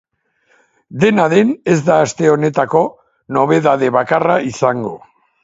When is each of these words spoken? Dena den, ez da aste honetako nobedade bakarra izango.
Dena 1.03 1.25
den, 1.33 1.51
ez 1.73 1.77
da 1.89 1.97
aste 2.05 2.31
honetako 2.33 2.83
nobedade 3.39 3.93
bakarra 3.99 4.41
izango. 4.55 4.97